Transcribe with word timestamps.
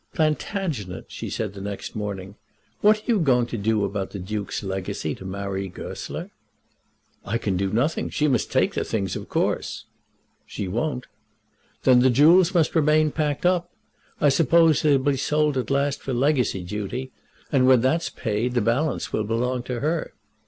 "Plantagenet," 0.15 1.05
she 1.09 1.29
said 1.29 1.53
the 1.53 1.61
next 1.61 1.95
morning, 1.95 2.33
"what 2.79 2.97
are 2.97 3.03
you 3.05 3.19
going 3.19 3.45
to 3.45 3.55
do 3.55 3.85
about 3.85 4.09
the 4.09 4.17
Duke's 4.17 4.63
legacy 4.63 5.13
to 5.13 5.25
Marie 5.25 5.67
Goesler?" 5.69 6.31
"I 7.23 7.37
can 7.37 7.55
do 7.55 7.69
nothing. 7.71 8.09
She 8.09 8.27
must 8.27 8.51
take 8.51 8.73
the 8.73 8.83
things, 8.83 9.15
of 9.15 9.29
course." 9.29 9.85
"She 10.47 10.67
won't." 10.67 11.05
"Then 11.83 11.99
the 11.99 12.09
jewels 12.09 12.55
must 12.55 12.73
remain 12.73 13.11
packed 13.11 13.45
up. 13.45 13.69
I 14.19 14.29
suppose 14.29 14.81
they'll 14.81 14.97
be 14.97 15.17
sold 15.17 15.55
at 15.55 15.69
last 15.69 16.01
for 16.01 16.13
the 16.13 16.19
legacy 16.19 16.63
duty, 16.63 17.11
and, 17.51 17.67
when 17.67 17.81
that's 17.81 18.09
paid, 18.09 18.55
the 18.55 18.59
balance 18.61 19.13
will 19.13 19.23
belong 19.23 19.61
to 19.69 19.81
her." 19.81 20.15